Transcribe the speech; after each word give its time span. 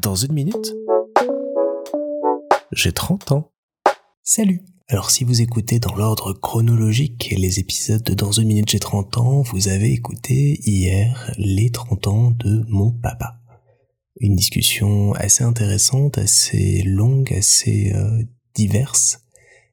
Dans 0.00 0.14
une 0.14 0.32
minute, 0.32 0.76
j'ai 2.72 2.92
30 2.92 3.32
ans. 3.32 3.50
Salut 4.22 4.62
Alors 4.88 5.10
si 5.10 5.24
vous 5.24 5.40
écoutez 5.40 5.80
dans 5.80 5.94
l'ordre 5.94 6.32
chronologique 6.34 7.34
les 7.36 7.58
épisodes 7.58 8.02
de 8.02 8.14
Dans 8.14 8.30
une 8.30 8.48
minute 8.48 8.70
j'ai 8.70 8.78
30 8.78 9.18
ans, 9.18 9.42
vous 9.42 9.68
avez 9.68 9.92
écouté 9.92 10.60
hier 10.62 11.32
les 11.36 11.70
30 11.70 12.06
ans 12.06 12.30
de 12.30 12.64
mon 12.68 12.92
papa. 12.92 13.40
Une 14.20 14.36
discussion 14.36 15.12
assez 15.14 15.42
intéressante, 15.42 16.18
assez 16.18 16.82
longue, 16.82 17.32
assez 17.32 17.92
euh, 17.94 18.22
diverse, 18.54 19.24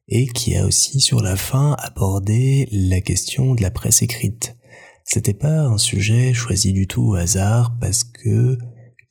et 0.08 0.26
qui 0.26 0.56
a 0.56 0.66
aussi 0.66 1.00
sur 1.00 1.20
la 1.20 1.36
fin 1.36 1.76
abordé 1.78 2.68
la 2.72 3.00
question 3.00 3.54
de 3.54 3.62
la 3.62 3.70
presse 3.70 4.02
écrite. 4.02 4.56
C'était 5.04 5.34
pas 5.34 5.60
un 5.60 5.78
sujet 5.78 6.32
choisi 6.32 6.72
du 6.72 6.88
tout 6.88 7.10
au 7.10 7.14
hasard 7.14 7.76
parce 7.80 8.02
que 8.02 8.58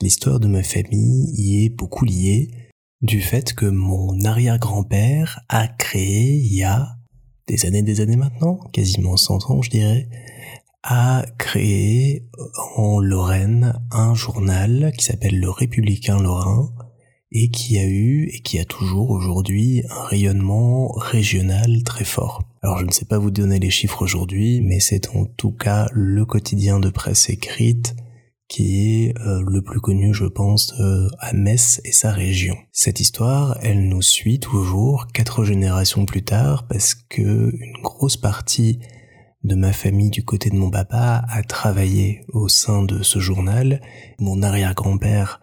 l'histoire 0.02 0.40
de 0.40 0.48
ma 0.48 0.64
famille 0.64 1.32
y 1.34 1.66
est 1.66 1.70
beaucoup 1.70 2.06
liée 2.06 2.50
du 3.02 3.22
fait 3.22 3.54
que 3.54 3.66
mon 3.66 4.20
arrière-grand-père 4.24 5.42
a 5.50 5.68
créé 5.68 6.36
il 6.36 6.56
y 6.56 6.64
a 6.64 6.98
des 7.48 7.66
années 7.66 7.84
des 7.84 8.02
années 8.02 8.16
maintenant, 8.16 8.60
quasiment 8.72 9.18
100 9.18 9.52
ans 9.52 9.62
je 9.62 9.70
dirais, 9.70 10.10
a 10.84 11.26
créé 11.38 12.28
en 12.76 13.00
Lorraine 13.00 13.74
un 13.92 14.14
journal 14.14 14.92
qui 14.98 15.06
s'appelle 15.06 15.40
Le 15.40 15.50
Républicain 15.50 16.22
Lorrain 16.22 16.72
et 17.32 17.50
qui 17.50 17.78
a 17.78 17.86
eu 17.86 18.30
et 18.32 18.40
qui 18.40 18.60
a 18.60 18.66
toujours 18.66 19.10
aujourd'hui 19.10 19.84
un 19.90 20.04
rayonnement 20.04 20.92
régional 20.94 21.84
très 21.84 22.06
fort. 22.06 22.44
Alors 22.62 22.78
je 22.80 22.86
ne 22.86 22.92
sais 22.92 23.06
pas 23.06 23.18
vous 23.18 23.32
donner 23.32 23.60
les 23.60 23.72
chiffres 23.72 24.02
aujourd'hui, 24.02 24.62
mais 24.62 24.80
c'est 24.80 25.10
en 25.16 25.26
tout 25.26 25.52
cas 25.52 25.88
le 25.92 26.26
quotidien 26.26 26.80
de 26.80 26.90
presse 26.90 27.30
écrite 27.30 27.96
qui 28.48 29.06
est 29.06 29.18
euh, 29.20 29.44
le 29.48 29.62
plus 29.62 29.80
connu, 29.80 30.14
je 30.14 30.26
pense, 30.26 30.74
euh, 30.80 31.08
à 31.20 31.34
Metz 31.34 31.82
et 31.84 31.92
sa 31.92 32.12
région. 32.12 32.56
Cette 32.72 33.00
histoire, 33.00 33.58
elle 33.62 33.88
nous 33.88 34.02
suit 34.02 34.40
toujours 34.40 35.08
quatre 35.14 35.44
générations 35.44 36.06
plus 36.06 36.24
tard 36.24 36.68
parce 36.68 36.94
que 36.94 37.22
une 37.22 37.82
grosse 37.82 38.18
partie 38.18 38.80
de 39.44 39.56
ma 39.56 39.74
famille 39.74 40.10
du 40.10 40.24
côté 40.24 40.50
de 40.50 40.56
mon 40.56 40.72
papa 40.72 41.24
a 41.28 41.44
travaillé 41.44 42.22
au 42.30 42.48
sein 42.48 42.84
de 42.84 43.04
ce 43.04 43.20
journal. 43.20 43.82
Mon 44.20 44.42
arrière-grand-père 44.42 45.40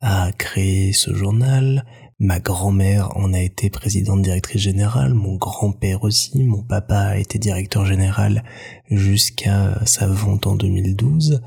a 0.00 0.30
créé 0.32 0.92
ce 0.92 1.14
journal. 1.14 1.84
Ma 2.18 2.40
grand-mère 2.40 3.14
en 3.16 3.34
a 3.34 3.40
été 3.40 3.68
présidente 3.68 4.22
directrice 4.22 4.62
générale, 4.62 5.12
mon 5.12 5.36
grand-père 5.36 6.02
aussi, 6.02 6.44
mon 6.44 6.62
papa 6.62 6.98
a 6.98 7.18
été 7.18 7.38
directeur 7.38 7.84
général 7.84 8.42
jusqu'à 8.90 9.78
sa 9.84 10.06
vente 10.06 10.46
en 10.46 10.54
2012. 10.54 11.42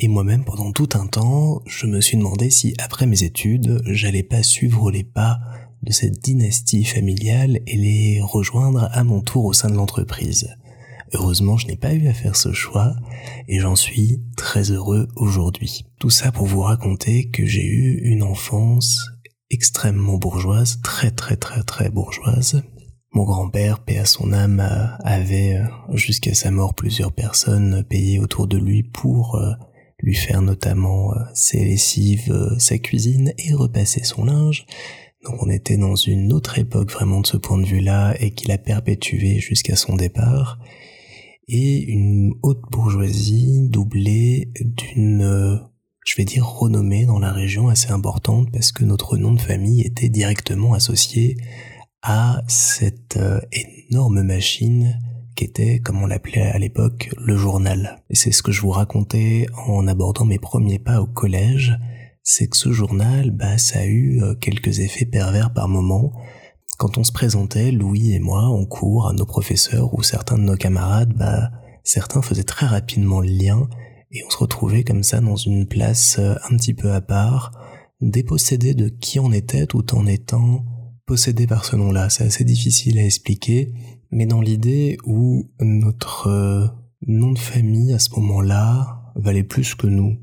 Et 0.00 0.06
moi-même, 0.06 0.44
pendant 0.44 0.70
tout 0.70 0.90
un 0.94 1.08
temps, 1.08 1.60
je 1.66 1.86
me 1.86 2.00
suis 2.00 2.16
demandé 2.16 2.50
si, 2.50 2.72
après 2.78 3.04
mes 3.04 3.24
études, 3.24 3.82
j'allais 3.84 4.22
pas 4.22 4.44
suivre 4.44 4.92
les 4.92 5.02
pas 5.02 5.40
de 5.82 5.90
cette 5.90 6.22
dynastie 6.22 6.84
familiale 6.84 7.58
et 7.66 7.76
les 7.76 8.20
rejoindre 8.22 8.88
à 8.92 9.02
mon 9.02 9.22
tour 9.22 9.44
au 9.44 9.52
sein 9.52 9.68
de 9.68 9.74
l'entreprise. 9.74 10.54
Heureusement, 11.14 11.56
je 11.56 11.66
n'ai 11.66 11.74
pas 11.74 11.94
eu 11.94 12.06
à 12.06 12.14
faire 12.14 12.36
ce 12.36 12.52
choix 12.52 12.94
et 13.48 13.58
j'en 13.58 13.74
suis 13.74 14.22
très 14.36 14.70
heureux 14.70 15.08
aujourd'hui. 15.16 15.84
Tout 15.98 16.10
ça 16.10 16.30
pour 16.30 16.46
vous 16.46 16.60
raconter 16.60 17.28
que 17.30 17.44
j'ai 17.44 17.66
eu 17.66 18.00
une 18.04 18.22
enfance 18.22 19.00
extrêmement 19.50 20.16
bourgeoise, 20.16 20.80
très 20.80 21.10
très 21.10 21.36
très 21.36 21.64
très 21.64 21.90
bourgeoise. 21.90 22.62
Mon 23.14 23.24
grand-père, 23.24 23.80
paix 23.80 23.98
à 23.98 24.04
son 24.04 24.32
âme, 24.32 24.60
avait 25.02 25.56
euh, 25.56 25.96
jusqu'à 25.96 26.34
sa 26.34 26.52
mort 26.52 26.74
plusieurs 26.74 27.10
personnes 27.10 27.82
payées 27.82 28.20
autour 28.20 28.46
de 28.46 28.58
lui 28.58 28.82
pour 28.82 29.36
euh, 29.36 29.54
lui 29.98 30.14
faire 30.14 30.42
notamment 30.42 31.12
euh, 31.12 31.18
ses 31.34 31.64
lessives, 31.64 32.56
sa 32.58 32.78
cuisine 32.78 33.32
et 33.38 33.54
repasser 33.54 34.04
son 34.04 34.24
linge. 34.24 34.66
Donc 35.24 35.42
on 35.42 35.50
était 35.50 35.76
dans 35.76 35.96
une 35.96 36.32
autre 36.32 36.58
époque 36.58 36.90
vraiment 36.92 37.20
de 37.20 37.26
ce 37.26 37.36
point 37.36 37.58
de 37.58 37.66
vue-là 37.66 38.14
et 38.20 38.30
qu'il 38.30 38.52
a 38.52 38.58
perpétué 38.58 39.40
jusqu'à 39.40 39.76
son 39.76 39.96
départ 39.96 40.58
et 41.48 41.82
une 41.82 42.34
haute 42.42 42.62
bourgeoisie 42.70 43.68
doublée 43.68 44.52
d'une, 44.60 45.60
je 46.04 46.16
vais 46.16 46.24
dire, 46.24 46.46
renommée 46.46 47.06
dans 47.06 47.18
la 47.18 47.32
région 47.32 47.68
assez 47.68 47.90
importante 47.90 48.50
parce 48.52 48.70
que 48.70 48.84
notre 48.84 49.16
nom 49.16 49.32
de 49.32 49.40
famille 49.40 49.80
était 49.80 50.10
directement 50.10 50.74
associé 50.74 51.36
à 52.02 52.42
cette 52.46 53.16
euh, 53.16 53.40
énorme 53.90 54.22
machine 54.22 55.00
était, 55.42 55.78
comme 55.80 56.02
on 56.02 56.06
l'appelait 56.06 56.42
à 56.42 56.58
l'époque, 56.58 57.10
le 57.18 57.36
journal. 57.36 58.02
Et 58.10 58.14
c'est 58.14 58.32
ce 58.32 58.42
que 58.42 58.52
je 58.52 58.60
vous 58.60 58.70
racontais 58.70 59.46
en 59.66 59.86
abordant 59.86 60.24
mes 60.24 60.38
premiers 60.38 60.78
pas 60.78 61.00
au 61.00 61.06
collège, 61.06 61.78
c'est 62.22 62.48
que 62.48 62.56
ce 62.56 62.72
journal, 62.72 63.30
bah, 63.30 63.58
ça 63.58 63.80
a 63.80 63.84
eu 63.84 64.22
euh, 64.22 64.34
quelques 64.34 64.80
effets 64.80 65.06
pervers 65.06 65.52
par 65.52 65.68
moments, 65.68 66.12
quand 66.78 66.96
on 66.96 67.02
se 67.02 67.10
présentait, 67.10 67.72
Louis 67.72 68.12
et 68.12 68.20
moi, 68.20 68.42
en 68.42 68.64
cours, 68.64 69.08
à 69.08 69.12
nos 69.12 69.26
professeurs 69.26 69.92
ou 69.94 70.04
certains 70.04 70.38
de 70.38 70.44
nos 70.44 70.56
camarades, 70.56 71.12
bah, 71.12 71.50
certains 71.82 72.22
faisaient 72.22 72.44
très 72.44 72.66
rapidement 72.66 73.20
le 73.20 73.28
lien 73.28 73.68
et 74.12 74.22
on 74.24 74.30
se 74.30 74.38
retrouvait 74.38 74.84
comme 74.84 75.02
ça 75.02 75.20
dans 75.20 75.36
une 75.36 75.66
place 75.66 76.16
euh, 76.18 76.34
un 76.48 76.56
petit 76.56 76.74
peu 76.74 76.92
à 76.92 77.00
part, 77.00 77.50
dépossédé 78.00 78.74
de 78.74 78.88
qui 78.88 79.18
on 79.18 79.32
était 79.32 79.66
tout 79.66 79.94
en 79.94 80.06
étant 80.06 80.64
possédé 81.04 81.46
par 81.46 81.64
ce 81.64 81.74
nom-là. 81.74 82.10
C'est 82.10 82.24
assez 82.24 82.44
difficile 82.44 82.98
à 82.98 83.04
expliquer, 83.04 83.72
mais 84.10 84.26
dans 84.26 84.40
l'idée 84.40 84.98
où 85.04 85.50
notre 85.60 86.28
euh, 86.28 86.66
nom 87.06 87.32
de 87.32 87.38
famille 87.38 87.92
à 87.92 87.98
ce 87.98 88.10
moment-là 88.16 89.12
valait 89.16 89.44
plus 89.44 89.74
que 89.74 89.86
nous. 89.86 90.16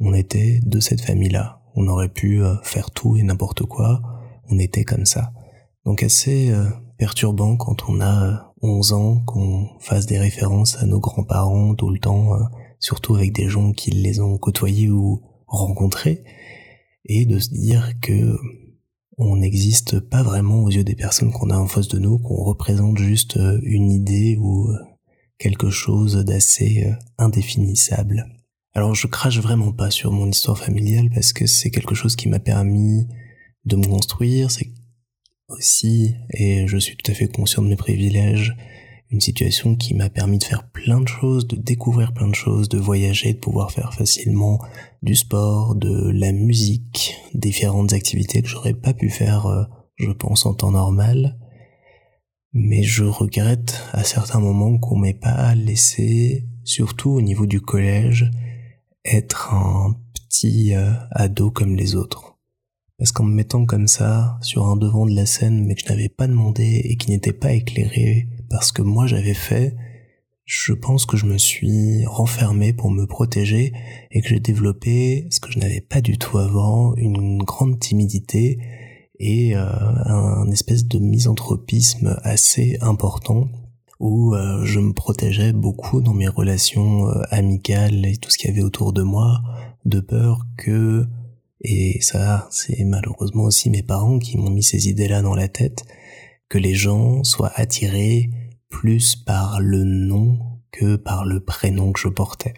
On 0.00 0.14
était 0.14 0.60
de 0.64 0.80
cette 0.80 1.00
famille-là. 1.00 1.62
On 1.74 1.86
aurait 1.88 2.08
pu 2.08 2.42
euh, 2.42 2.56
faire 2.62 2.90
tout 2.90 3.16
et 3.16 3.22
n'importe 3.22 3.64
quoi. 3.64 4.02
On 4.48 4.58
était 4.58 4.84
comme 4.84 5.06
ça. 5.06 5.32
Donc 5.84 6.02
assez 6.02 6.50
euh, 6.50 6.68
perturbant 6.98 7.56
quand 7.56 7.88
on 7.88 8.00
a 8.00 8.54
11 8.62 8.92
ans, 8.92 9.20
qu'on 9.20 9.68
fasse 9.78 10.06
des 10.06 10.18
références 10.18 10.76
à 10.82 10.86
nos 10.86 10.98
grands-parents 10.98 11.74
tout 11.74 11.90
le 11.90 12.00
temps, 12.00 12.30
surtout 12.80 13.14
avec 13.14 13.32
des 13.32 13.48
gens 13.48 13.72
qui 13.72 13.92
les 13.92 14.20
ont 14.20 14.36
côtoyés 14.36 14.90
ou 14.90 15.22
rencontrés, 15.46 16.24
et 17.04 17.24
de 17.24 17.38
se 17.38 17.50
dire 17.50 17.92
que 18.00 18.36
on 19.18 19.36
n'existe 19.36 20.00
pas 20.00 20.22
vraiment 20.22 20.62
aux 20.62 20.70
yeux 20.70 20.84
des 20.84 20.94
personnes 20.94 21.32
qu'on 21.32 21.50
a 21.50 21.56
en 21.56 21.66
face 21.66 21.88
de 21.88 21.98
nous, 21.98 22.18
qu'on 22.18 22.44
représente 22.44 22.98
juste 22.98 23.36
euh, 23.36 23.60
une 23.62 23.90
idée 23.90 24.36
ou 24.40 24.70
quelque 25.38 25.70
chose 25.70 26.24
d'assez 26.24 26.92
indéfinissable. 27.18 28.26
Alors 28.74 28.94
je 28.94 29.06
crache 29.06 29.40
vraiment 29.40 29.72
pas 29.72 29.90
sur 29.90 30.12
mon 30.12 30.28
histoire 30.28 30.58
familiale 30.58 31.10
parce 31.14 31.32
que 31.32 31.46
c'est 31.46 31.70
quelque 31.70 31.94
chose 31.94 32.16
qui 32.16 32.28
m'a 32.28 32.38
permis 32.38 33.06
de 33.64 33.76
me 33.76 33.84
construire, 33.84 34.50
c'est 34.50 34.70
aussi, 35.48 36.14
et 36.30 36.66
je 36.66 36.76
suis 36.78 36.96
tout 36.96 37.10
à 37.10 37.14
fait 37.14 37.28
conscient 37.28 37.62
de 37.62 37.68
mes 37.68 37.76
privilèges, 37.76 38.56
une 39.10 39.20
situation 39.20 39.74
qui 39.74 39.94
m'a 39.94 40.10
permis 40.10 40.38
de 40.38 40.44
faire 40.44 40.68
plein 40.68 41.00
de 41.00 41.08
choses, 41.08 41.46
de 41.46 41.56
découvrir 41.56 42.12
plein 42.12 42.28
de 42.28 42.34
choses, 42.34 42.68
de 42.68 42.78
voyager, 42.78 43.32
de 43.32 43.38
pouvoir 43.38 43.72
faire 43.72 43.94
facilement 43.94 44.58
du 45.02 45.14
sport, 45.14 45.74
de 45.74 46.10
la 46.10 46.32
musique, 46.32 47.14
différentes 47.34 47.92
activités 47.92 48.42
que 48.42 48.48
j'aurais 48.48 48.74
pas 48.74 48.92
pu 48.92 49.08
faire, 49.08 49.46
euh, 49.46 49.64
je 49.96 50.10
pense, 50.10 50.44
en 50.44 50.52
temps 50.52 50.72
normal. 50.72 51.38
Mais 52.52 52.82
je 52.82 53.04
regrette 53.04 53.82
à 53.92 54.04
certains 54.04 54.40
moments 54.40 54.78
qu'on 54.78 54.98
m'ait 54.98 55.14
pas 55.14 55.54
laissé, 55.54 56.46
surtout 56.64 57.10
au 57.10 57.22
niveau 57.22 57.46
du 57.46 57.60
collège, 57.60 58.30
être 59.04 59.54
un 59.54 59.96
petit 60.14 60.74
euh, 60.74 60.92
ado 61.12 61.50
comme 61.50 61.76
les 61.76 61.94
autres. 61.94 62.36
Parce 62.98 63.12
qu'en 63.12 63.24
me 63.24 63.34
mettant 63.34 63.64
comme 63.64 63.86
ça 63.86 64.38
sur 64.42 64.66
un 64.66 64.76
devant 64.76 65.06
de 65.06 65.14
la 65.14 65.24
scène 65.24 65.64
mais 65.64 65.76
que 65.76 65.82
je 65.82 65.88
n'avais 65.88 66.08
pas 66.08 66.26
demandé 66.26 66.82
et 66.84 66.96
qui 66.96 67.10
n'était 67.10 67.32
pas 67.32 67.52
éclairé 67.52 68.26
parce 68.50 68.72
que 68.72 68.82
moi 68.82 69.06
j'avais 69.06 69.34
fait, 69.34 69.74
je 70.44 70.72
pense 70.72 71.04
que 71.04 71.16
je 71.16 71.26
me 71.26 71.38
suis 71.38 72.06
renfermé 72.06 72.72
pour 72.72 72.90
me 72.90 73.06
protéger 73.06 73.72
et 74.10 74.22
que 74.22 74.28
j'ai 74.28 74.40
développé 74.40 75.26
ce 75.30 75.40
que 75.40 75.52
je 75.52 75.58
n'avais 75.58 75.80
pas 75.80 76.00
du 76.00 76.18
tout 76.18 76.38
avant, 76.38 76.94
une 76.96 77.38
grande 77.38 77.78
timidité 77.78 78.58
et 79.20 79.56
euh, 79.56 79.66
un 80.06 80.50
espèce 80.50 80.86
de 80.86 80.98
misanthropisme 80.98 82.18
assez 82.22 82.78
important 82.80 83.48
où 84.00 84.34
euh, 84.34 84.64
je 84.64 84.78
me 84.78 84.92
protégeais 84.92 85.52
beaucoup 85.52 86.00
dans 86.00 86.14
mes 86.14 86.28
relations 86.28 87.08
euh, 87.08 87.22
amicales 87.30 88.06
et 88.06 88.16
tout 88.16 88.30
ce 88.30 88.38
qu'il 88.38 88.48
y 88.48 88.52
avait 88.52 88.62
autour 88.62 88.92
de 88.92 89.02
moi 89.02 89.40
de 89.84 90.00
peur 90.00 90.46
que 90.56 91.06
et 91.60 92.00
ça, 92.00 92.46
c'est 92.50 92.84
malheureusement 92.84 93.44
aussi 93.44 93.70
mes 93.70 93.82
parents 93.82 94.18
qui 94.18 94.36
m'ont 94.38 94.50
mis 94.50 94.62
ces 94.62 94.88
idées-là 94.88 95.22
dans 95.22 95.34
la 95.34 95.48
tête, 95.48 95.84
que 96.48 96.58
les 96.58 96.74
gens 96.74 97.24
soient 97.24 97.52
attirés 97.54 98.30
plus 98.68 99.16
par 99.16 99.60
le 99.60 99.84
nom 99.84 100.38
que 100.70 100.96
par 100.96 101.24
le 101.24 101.40
prénom 101.40 101.92
que 101.92 102.00
je 102.00 102.08
portais, 102.08 102.54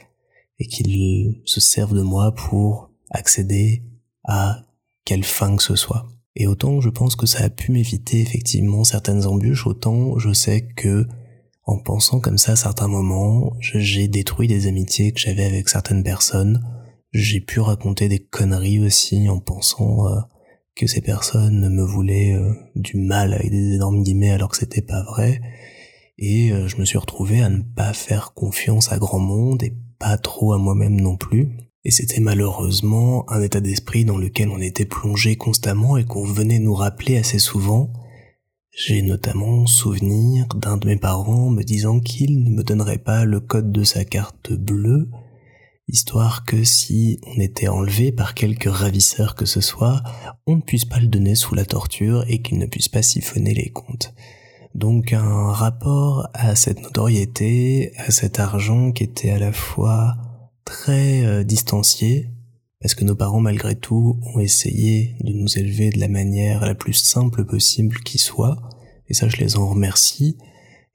et 0.59 0.67
qu'ils 0.67 1.41
se 1.45 1.61
servent 1.61 1.97
de 1.97 2.03
moi 2.03 2.35
pour 2.35 2.91
accéder 3.11 3.83
à 4.25 4.63
quelle 5.05 5.25
fin 5.25 5.57
que 5.57 5.63
ce 5.63 5.77
soit. 5.77 6.07
Et 6.37 6.47
autant 6.47 6.81
je 6.81 6.89
pense 6.89 7.17
que 7.17 7.27
ça 7.27 7.45
a 7.45 7.51
pu 7.51 7.73
m'éviter 7.73 8.21
effectivement 8.21 8.85
certaines 8.85 9.27
embûches, 9.27 9.67
autant 9.67 10.19
je 10.19 10.33
sais 10.33 10.69
que 10.77 11.07
en 11.65 11.79
pensant 11.79 12.21
comme 12.21 12.39
ça 12.39 12.53
à 12.53 12.57
certains 12.57 12.89
moments, 12.89 13.55
j'ai 13.61 14.09
détruit 14.09 14.49
des 14.49 14.67
amitiés 14.67 15.13
que 15.13 15.21
j'avais 15.21 15.45
avec 15.45 15.69
certaines 15.69 16.03
personnes, 16.03 16.61
J'ai 17.13 17.41
pu 17.41 17.61
raconter 17.61 18.09
des 18.09 18.21
conneries 18.21 18.81
aussi 18.81 19.29
en 19.29 19.39
pensant 19.41 20.09
euh, 20.09 20.21
que 20.81 20.87
ces 20.87 21.03
personnes 21.03 21.69
me 21.69 21.82
voulaient 21.82 22.32
euh, 22.32 22.55
du 22.75 22.97
mal 22.97 23.35
avec 23.35 23.50
des 23.50 23.75
énormes 23.75 24.03
guillemets 24.03 24.31
alors 24.31 24.49
que 24.49 24.56
c'était 24.56 24.81
pas 24.81 25.03
vrai. 25.03 25.43
Et 26.17 26.53
euh, 26.53 26.69
je 26.69 26.79
me 26.79 26.87
suis 26.87 26.97
retrouvé 26.97 27.43
à 27.43 27.50
ne 27.50 27.61
pas 27.61 27.93
faire 27.93 28.32
confiance 28.32 28.91
à 28.91 28.99
grand 28.99 29.19
monde 29.19 29.62
et 29.62 29.75
pas 29.99 30.17
trop 30.17 30.55
à 30.55 30.59
moi-même 30.59 30.99
non 30.99 31.19
plus. 31.19 31.50
Et 31.85 31.91
c'était 31.91 32.21
malheureusement 32.21 33.31
un 33.31 33.43
état 33.43 33.61
d'esprit 33.61 34.06
dans 34.06 34.17
lequel 34.17 34.49
on 34.49 34.59
était 34.59 34.87
plongé 34.87 35.37
constamment 35.37 35.99
et 35.99 36.06
qu'on 36.06 36.25
venait 36.25 36.59
nous 36.59 36.75
rappeler 36.75 37.19
assez 37.19 37.38
souvent. 37.38 37.93
J'ai 38.71 39.03
notamment 39.03 39.67
souvenir 39.67 40.47
d'un 40.55 40.79
de 40.79 40.87
mes 40.87 40.97
parents 40.97 41.50
me 41.50 41.62
disant 41.62 42.00
qu'il 42.00 42.43
ne 42.43 42.49
me 42.49 42.62
donnerait 42.62 42.97
pas 42.97 43.27
le 43.27 43.41
code 43.41 43.71
de 43.71 43.85
sa 43.85 44.06
carte 44.06 44.55
bleue 44.55 45.11
histoire 45.91 46.45
que 46.45 46.65
si 46.65 47.19
on 47.27 47.41
était 47.41 47.69
enlevé 47.69 48.13
par 48.13 48.35
quelque 48.35 48.69
ravisseur 48.69 49.35
que 49.35 49.45
ce 49.45 49.61
soit, 49.61 50.03
on 50.47 50.57
ne 50.57 50.63
puisse 50.63 50.85
pas 50.85 51.01
le 51.01 51.09
donner 51.09 51.35
sous 51.35 51.55
la 51.55 51.65
torture 51.65 52.25
et 52.29 52.43
qu'il 52.43 52.59
ne 52.59 52.67
puisse 52.67 52.89
pas 52.89 53.03
siphonner 53.03 53.55
les 53.55 53.71
comptes. 53.71 54.15
Donc 54.75 55.13
un 55.13 55.53
rapport 55.53 56.29
à 56.33 56.55
cette 56.55 56.81
notoriété, 56.83 57.93
à 57.97 58.11
cet 58.11 58.39
argent 58.39 58.93
qui 58.93 59.03
était 59.03 59.31
à 59.31 59.39
la 59.39 59.53
fois 59.53 60.17
très 60.65 61.25
euh, 61.25 61.43
distancié, 61.43 62.31
parce 62.81 62.95
que 62.95 63.05
nos 63.05 63.17
parents 63.17 63.41
malgré 63.41 63.75
tout 63.75 64.19
ont 64.35 64.39
essayé 64.39 65.17
de 65.21 65.33
nous 65.33 65.59
élever 65.59 65.91
de 65.91 65.99
la 65.99 66.09
manière 66.09 66.65
la 66.65 66.75
plus 66.75 66.95
simple 66.95 67.45
possible 67.45 67.99
qui 68.01 68.19
soit, 68.19 68.57
et 69.09 69.15
ça 69.15 69.29
je 69.29 69.39
les 69.39 69.57
en 69.57 69.69
remercie, 69.69 70.39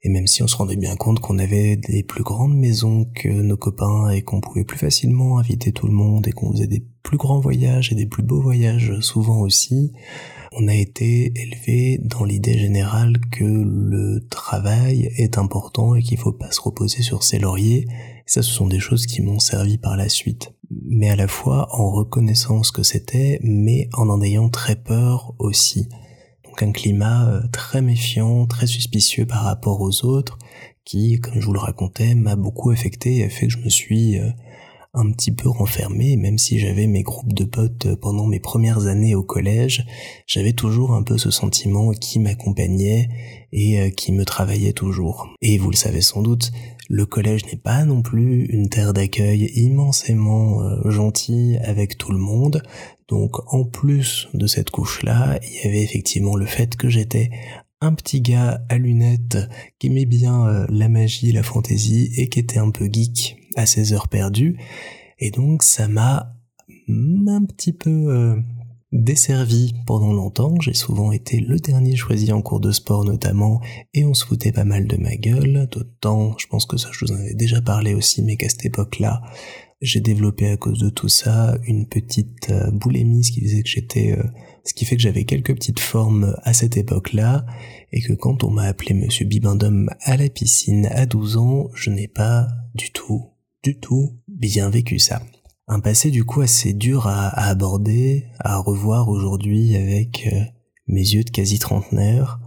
et 0.06 0.08
même 0.08 0.28
si 0.28 0.40
on 0.44 0.46
se 0.46 0.54
rendait 0.54 0.76
bien 0.76 0.94
compte 0.94 1.18
qu'on 1.18 1.40
avait 1.40 1.74
des 1.74 2.04
plus 2.04 2.22
grandes 2.22 2.56
maisons 2.56 3.10
que 3.12 3.28
nos 3.28 3.56
copains 3.56 4.10
et 4.10 4.22
qu'on 4.22 4.40
pouvait 4.40 4.62
plus 4.62 4.78
facilement 4.78 5.40
inviter 5.40 5.72
tout 5.72 5.88
le 5.88 5.92
monde 5.92 6.28
et 6.28 6.30
qu'on 6.30 6.52
faisait 6.52 6.68
des 6.68 6.86
plus 7.02 7.16
grands 7.16 7.40
voyages 7.40 7.90
et 7.90 7.96
des 7.96 8.06
plus 8.06 8.22
beaux 8.22 8.40
voyages 8.40 9.00
souvent 9.00 9.40
aussi, 9.40 9.92
on 10.52 10.68
a 10.68 10.74
été 10.76 11.32
élevé 11.34 11.98
dans 12.00 12.22
l'idée 12.22 12.56
générale 12.56 13.18
que 13.32 13.42
le 13.42 14.24
travail 14.30 15.10
est 15.16 15.38
important 15.38 15.96
et 15.96 16.02
qu'il 16.02 16.18
faut 16.18 16.30
pas 16.30 16.52
se 16.52 16.60
reposer 16.60 17.02
sur 17.02 17.24
ses 17.24 17.40
lauriers. 17.40 17.88
ça, 18.26 18.42
ce 18.42 18.52
sont 18.52 18.68
des 18.68 18.78
choses 18.78 19.06
qui 19.06 19.22
m'ont 19.22 19.40
servi 19.40 19.76
par 19.76 19.96
la 19.96 20.08
suite. 20.08 20.52
Mais 20.84 21.10
à 21.10 21.16
la 21.16 21.26
fois 21.26 21.66
en 21.72 21.90
reconnaissant 21.90 22.62
ce 22.62 22.70
que 22.70 22.84
c'était, 22.84 23.40
mais 23.42 23.88
en 23.92 24.08
en 24.08 24.22
ayant 24.22 24.50
très 24.50 24.76
peur 24.76 25.34
aussi 25.40 25.88
un 26.62 26.72
climat 26.72 27.28
euh, 27.28 27.42
très 27.52 27.82
méfiant, 27.82 28.46
très 28.46 28.66
suspicieux 28.66 29.26
par 29.26 29.42
rapport 29.44 29.80
aux 29.80 30.04
autres, 30.04 30.38
qui, 30.84 31.20
comme 31.20 31.40
je 31.40 31.46
vous 31.46 31.52
le 31.52 31.58
racontais, 31.58 32.14
m'a 32.14 32.36
beaucoup 32.36 32.70
affecté 32.70 33.16
et 33.16 33.24
a 33.24 33.28
fait 33.28 33.46
que 33.46 33.52
je 33.52 33.58
me 33.58 33.68
suis 33.68 34.18
euh, 34.18 34.30
un 34.94 35.10
petit 35.10 35.32
peu 35.32 35.48
renfermé, 35.48 36.16
même 36.16 36.38
si 36.38 36.58
j'avais 36.58 36.86
mes 36.86 37.02
groupes 37.02 37.32
de 37.32 37.44
potes 37.44 37.86
euh, 37.86 37.96
pendant 37.96 38.26
mes 38.26 38.40
premières 38.40 38.86
années 38.86 39.14
au 39.14 39.22
collège, 39.22 39.84
j'avais 40.26 40.52
toujours 40.52 40.92
un 40.92 41.02
peu 41.02 41.18
ce 41.18 41.30
sentiment 41.30 41.90
qui 41.92 42.18
m'accompagnait 42.20 43.08
et 43.52 43.92
qui 43.92 44.12
me 44.12 44.24
travaillait 44.24 44.72
toujours. 44.72 45.28
Et 45.40 45.56
vous 45.56 45.70
le 45.70 45.76
savez 45.76 46.02
sans 46.02 46.20
doute, 46.20 46.52
le 46.88 47.06
collège 47.06 47.46
n'est 47.46 47.58
pas 47.58 47.84
non 47.84 48.02
plus 48.02 48.44
une 48.46 48.68
terre 48.68 48.92
d'accueil 48.92 49.50
immensément 49.54 50.60
gentille 50.84 51.58
avec 51.64 51.96
tout 51.96 52.12
le 52.12 52.18
monde, 52.18 52.62
donc 53.08 53.52
en 53.52 53.64
plus 53.64 54.28
de 54.34 54.46
cette 54.46 54.70
couche-là, 54.70 55.38
il 55.42 55.64
y 55.64 55.68
avait 55.68 55.82
effectivement 55.82 56.36
le 56.36 56.46
fait 56.46 56.76
que 56.76 56.88
j'étais 56.88 57.30
un 57.80 57.92
petit 57.92 58.20
gars 58.20 58.64
à 58.68 58.78
lunettes 58.78 59.38
qui 59.78 59.88
aimait 59.88 60.06
bien 60.06 60.46
euh, 60.46 60.66
la 60.68 60.88
magie, 60.88 61.32
la 61.32 61.42
fantaisie 61.42 62.10
et 62.16 62.28
qui 62.28 62.40
était 62.40 62.58
un 62.58 62.70
peu 62.70 62.88
geek 62.90 63.36
à 63.54 63.66
ses 63.66 63.92
heures 63.92 64.08
perdues. 64.08 64.58
Et 65.18 65.30
donc 65.30 65.62
ça 65.62 65.88
m'a 65.88 66.32
un 66.88 67.44
petit 67.44 67.72
peu 67.72 67.90
euh, 67.90 68.36
desservi 68.92 69.74
pendant 69.86 70.12
longtemps. 70.12 70.54
J'ai 70.60 70.74
souvent 70.74 71.12
été 71.12 71.40
le 71.40 71.58
dernier 71.58 71.96
choisi 71.96 72.32
en 72.32 72.42
cours 72.42 72.60
de 72.60 72.72
sport 72.72 73.04
notamment 73.04 73.60
et 73.94 74.04
on 74.04 74.14
se 74.14 74.24
foutait 74.24 74.52
pas 74.52 74.64
mal 74.64 74.86
de 74.86 74.96
ma 74.96 75.16
gueule. 75.16 75.68
D'autant, 75.70 76.36
je 76.38 76.46
pense 76.46 76.66
que 76.66 76.76
ça 76.76 76.88
je 76.92 77.04
vous 77.04 77.12
en 77.12 77.16
avais 77.16 77.34
déjà 77.34 77.60
parlé 77.60 77.94
aussi, 77.94 78.22
mais 78.22 78.36
qu'à 78.36 78.48
cette 78.48 78.64
époque-là, 78.64 79.22
j'ai 79.80 80.00
développé 80.00 80.48
à 80.48 80.56
cause 80.56 80.78
de 80.78 80.88
tout 80.88 81.08
ça 81.08 81.58
une 81.66 81.86
petite 81.86 82.50
euh, 82.50 82.70
boulémie, 82.70 83.24
ce 83.24 83.32
qui 83.32 83.42
faisait 83.42 83.62
que 83.62 83.68
j'étais, 83.68 84.12
euh, 84.12 84.22
ce 84.64 84.74
qui 84.74 84.84
fait 84.84 84.96
que 84.96 85.02
j'avais 85.02 85.24
quelques 85.24 85.54
petites 85.54 85.80
formes 85.80 86.36
à 86.42 86.52
cette 86.52 86.76
époque-là, 86.76 87.44
et 87.92 88.00
que 88.00 88.14
quand 88.14 88.42
on 88.44 88.50
m'a 88.50 88.64
appelé 88.64 88.94
Monsieur 88.94 89.26
Bibendum 89.26 89.90
à 90.00 90.16
la 90.16 90.28
piscine 90.28 90.86
à 90.86 91.06
12 91.06 91.36
ans, 91.36 91.70
je 91.74 91.90
n'ai 91.90 92.08
pas 92.08 92.48
du 92.74 92.90
tout, 92.90 93.30
du 93.62 93.78
tout 93.78 94.18
bien 94.28 94.70
vécu 94.70 94.98
ça. 94.98 95.22
Un 95.68 95.80
passé 95.80 96.10
du 96.10 96.24
coup 96.24 96.40
assez 96.40 96.72
dur 96.72 97.06
à, 97.08 97.28
aborder, 97.28 98.26
à 98.38 98.58
revoir 98.58 99.08
aujourd'hui 99.08 99.76
avec 99.76 100.28
euh, 100.32 100.40
mes 100.86 101.00
yeux 101.00 101.24
de 101.24 101.30
quasi 101.30 101.58
trentenaire, 101.58 102.40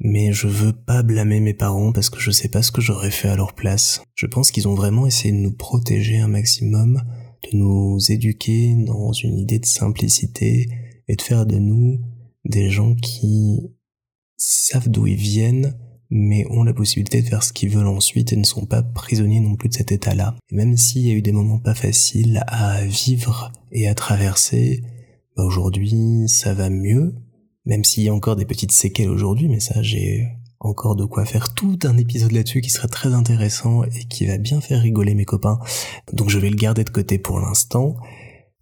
mais 0.00 0.32
je 0.32 0.48
veux 0.48 0.72
pas 0.72 1.02
blâmer 1.02 1.40
mes 1.40 1.54
parents 1.54 1.92
parce 1.92 2.08
que 2.08 2.20
je 2.20 2.30
sais 2.30 2.48
pas 2.48 2.62
ce 2.62 2.72
que 2.72 2.80
j'aurais 2.80 3.10
fait 3.10 3.28
à 3.28 3.36
leur 3.36 3.54
place. 3.54 4.02
Je 4.14 4.26
pense 4.26 4.50
qu'ils 4.50 4.66
ont 4.66 4.74
vraiment 4.74 5.06
essayé 5.06 5.32
de 5.32 5.38
nous 5.38 5.52
protéger 5.52 6.18
un 6.18 6.28
maximum, 6.28 7.02
de 7.50 7.56
nous 7.56 7.98
éduquer 8.08 8.74
dans 8.74 9.12
une 9.12 9.38
idée 9.38 9.58
de 9.58 9.66
simplicité 9.66 10.68
et 11.06 11.16
de 11.16 11.22
faire 11.22 11.44
de 11.44 11.58
nous 11.58 12.00
des 12.44 12.70
gens 12.70 12.94
qui 12.94 13.60
savent 14.36 14.88
d'où 14.88 15.06
ils 15.06 15.16
viennent, 15.16 15.76
mais 16.08 16.46
ont 16.50 16.64
la 16.64 16.72
possibilité 16.72 17.20
de 17.20 17.28
faire 17.28 17.42
ce 17.42 17.52
qu'ils 17.52 17.70
veulent 17.70 17.86
ensuite 17.86 18.32
et 18.32 18.36
ne 18.36 18.44
sont 18.44 18.64
pas 18.64 18.82
prisonniers 18.82 19.40
non 19.40 19.54
plus 19.54 19.68
de 19.68 19.74
cet 19.74 19.92
état-là. 19.92 20.34
Même 20.50 20.76
s'il 20.76 21.06
y 21.06 21.10
a 21.10 21.14
eu 21.14 21.22
des 21.22 21.32
moments 21.32 21.58
pas 21.58 21.74
faciles 21.74 22.42
à 22.46 22.84
vivre 22.84 23.52
et 23.70 23.86
à 23.86 23.94
traverser, 23.94 24.82
bah 25.36 25.44
aujourd'hui 25.44 26.24
ça 26.26 26.54
va 26.54 26.70
mieux, 26.70 27.14
même 27.66 27.84
s'il 27.84 28.04
y 28.04 28.08
a 28.08 28.14
encore 28.14 28.36
des 28.36 28.46
petites 28.46 28.72
séquelles 28.72 29.10
aujourd'hui, 29.10 29.48
mais 29.48 29.60
ça 29.60 29.82
j'ai 29.82 30.26
encore 30.60 30.94
de 30.94 31.06
quoi 31.06 31.24
faire 31.24 31.54
tout 31.54 31.78
un 31.84 31.96
épisode 31.96 32.32
là-dessus 32.32 32.60
qui 32.60 32.70
serait 32.70 32.88
très 32.88 33.14
intéressant 33.14 33.82
et 33.84 34.04
qui 34.08 34.26
va 34.26 34.36
bien 34.36 34.60
faire 34.60 34.82
rigoler 34.82 35.14
mes 35.14 35.24
copains. 35.24 35.58
Donc 36.12 36.28
je 36.28 36.38
vais 36.38 36.50
le 36.50 36.56
garder 36.56 36.84
de 36.84 36.90
côté 36.90 37.18
pour 37.18 37.40
l'instant. 37.40 37.96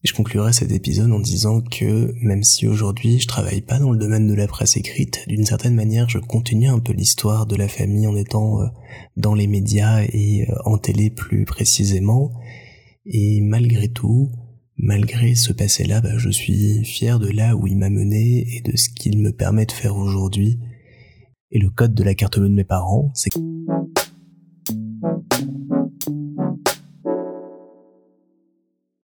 Et 0.04 0.08
je 0.08 0.14
conclurai 0.14 0.52
cet 0.52 0.70
épisode 0.70 1.10
en 1.10 1.18
disant 1.18 1.60
que 1.60 2.14
même 2.22 2.44
si 2.44 2.68
aujourd'hui 2.68 3.18
je 3.18 3.26
travaille 3.26 3.62
pas 3.62 3.80
dans 3.80 3.90
le 3.90 3.98
domaine 3.98 4.28
de 4.28 4.34
la 4.34 4.46
presse 4.46 4.76
écrite, 4.76 5.24
d'une 5.26 5.44
certaine 5.44 5.74
manière 5.74 6.08
je 6.08 6.20
continue 6.20 6.68
un 6.68 6.78
peu 6.78 6.92
l'histoire 6.92 7.46
de 7.46 7.56
la 7.56 7.66
famille 7.66 8.06
en 8.06 8.14
étant 8.14 8.62
euh, 8.62 8.66
dans 9.16 9.34
les 9.34 9.48
médias 9.48 10.04
et 10.04 10.46
euh, 10.48 10.54
en 10.64 10.78
télé 10.78 11.10
plus 11.10 11.44
précisément. 11.44 12.30
Et 13.06 13.40
malgré 13.40 13.88
tout, 13.88 14.30
malgré 14.78 15.34
ce 15.34 15.52
passé-là, 15.52 16.00
bah, 16.00 16.16
je 16.16 16.30
suis 16.30 16.84
fier 16.84 17.18
de 17.18 17.28
là 17.28 17.56
où 17.56 17.66
il 17.66 17.76
m'a 17.76 17.90
mené 17.90 18.46
et 18.56 18.60
de 18.60 18.76
ce 18.76 18.88
qu'il 18.88 19.18
me 19.18 19.32
permet 19.32 19.66
de 19.66 19.72
faire 19.72 19.96
aujourd'hui. 19.96 20.58
Et 21.50 21.58
le 21.58 21.70
code 21.70 21.94
de 21.94 22.04
la 22.04 22.14
carte 22.14 22.38
bleue 22.38 22.48
de 22.48 22.54
mes 22.54 22.64
parents, 22.64 23.10
c'est 23.14 23.30